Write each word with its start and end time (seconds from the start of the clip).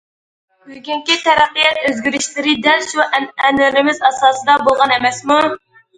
بۈگۈنكى 0.69 1.17
تەرەققىيات 1.25 1.77
ئۆزگىرىشلىرى 1.83 2.55
دەل 2.69 2.81
شۇ 2.87 3.05
ئەنئەنىلىرىمىز 3.09 4.03
ئاساسىدا 4.11 4.57
بولغان 4.69 4.95
ئەمەسمۇ. 4.97 5.41